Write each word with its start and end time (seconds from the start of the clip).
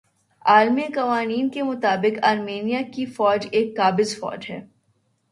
عالمی 0.45 0.85
قوانین 0.93 1.49
کے 1.49 1.63
مطابق 1.63 2.17
آرمینیا 2.23 2.79
کی 2.93 3.05
فوج 3.15 3.47
ایک 3.51 3.75
قابض 3.77 4.17
فوج 4.19 4.49
ھے 4.49 4.59